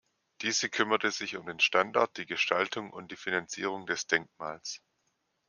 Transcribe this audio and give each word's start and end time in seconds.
Diese 0.41 0.67
kümmerte 0.67 1.11
sich 1.11 1.35
um 1.37 1.45
den 1.45 1.59
Standort, 1.59 2.17
die 2.17 2.25
Gestaltung 2.25 2.89
und 2.89 3.11
die 3.11 3.15
Finanzierung 3.15 3.85
des 3.85 4.07
Denkmals. 4.07 4.81